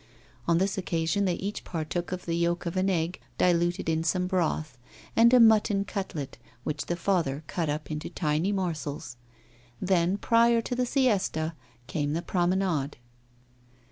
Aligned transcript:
On 0.47 0.57
this 0.57 0.79
occasion 0.79 1.25
they 1.25 1.35
each 1.35 1.63
partook 1.63 2.11
of 2.11 2.25
the 2.25 2.33
yolk 2.33 2.65
of 2.65 2.75
an 2.75 2.89
egg 2.89 3.21
diluted 3.37 3.87
in 3.87 4.03
some 4.03 4.25
broth, 4.25 4.75
and 5.15 5.31
a 5.31 5.39
mutton 5.39 5.85
cutlet, 5.85 6.39
which 6.63 6.87
the 6.87 6.95
father 6.95 7.43
cut 7.45 7.69
up 7.69 7.91
into 7.91 8.09
tiny 8.09 8.51
morsels. 8.51 9.15
Then, 9.79 10.17
prior 10.17 10.59
to 10.59 10.73
the 10.73 10.87
siesta, 10.87 11.53
came 11.85 12.13
the 12.13 12.23
promenade. 12.23 12.97